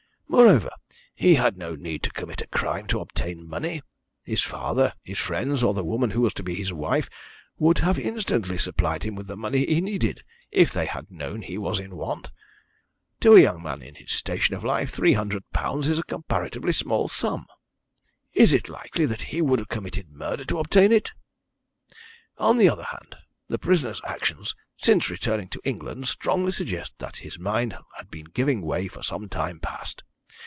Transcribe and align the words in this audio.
Moreover, 0.31 0.69
he 1.13 1.35
had 1.35 1.57
no 1.57 1.75
need 1.75 2.03
to 2.03 2.09
commit 2.09 2.41
a 2.41 2.47
crime 2.47 2.87
to 2.87 3.01
obtain 3.01 3.45
money. 3.49 3.81
His 4.23 4.41
father, 4.41 4.93
his 5.03 5.19
friends, 5.19 5.61
or 5.61 5.73
the 5.73 5.83
woman 5.83 6.11
who 6.11 6.21
was 6.21 6.33
to 6.35 6.41
be 6.43 6.55
his 6.55 6.71
wife, 6.71 7.09
would 7.59 7.79
have 7.79 7.99
instantly 7.99 8.57
supplied 8.57 9.03
him 9.03 9.13
with 9.15 9.27
the 9.27 9.35
money 9.35 9.65
he 9.65 9.81
needed, 9.81 10.23
if 10.49 10.71
they 10.71 10.85
had 10.85 11.11
known 11.11 11.41
he 11.41 11.57
was 11.57 11.79
in 11.79 11.97
want. 11.97 12.31
To 13.19 13.35
a 13.35 13.41
young 13.41 13.61
man 13.61 13.81
in 13.81 13.95
his 13.95 14.13
station 14.13 14.55
of 14.55 14.63
life 14.63 14.95
£300 14.95 15.85
is 15.89 15.99
a 15.99 16.03
comparatively 16.03 16.71
small 16.71 17.09
sum. 17.09 17.45
Is 18.31 18.53
it 18.53 18.69
likely 18.69 19.05
that 19.07 19.23
he 19.23 19.41
would 19.41 19.59
have 19.59 19.67
committed 19.69 20.09
murder 20.13 20.45
to 20.45 20.59
obtain 20.59 20.93
it?" 20.93 21.11
"On 22.37 22.57
the 22.57 22.69
other 22.69 22.85
hand, 22.85 23.17
the 23.49 23.59
prisoner's 23.59 23.99
actions, 24.07 24.55
since 24.77 25.09
returning 25.09 25.49
to 25.49 25.61
England, 25.65 26.07
strongly 26.07 26.53
suggest 26.53 26.93
that 26.99 27.17
his 27.17 27.37
mind 27.37 27.73
has 27.97 28.05
been 28.07 28.25
giving 28.33 28.61
way 28.61 28.87
for 28.87 29.03
some 29.03 29.27
time 29.27 29.59
past. 29.59 30.03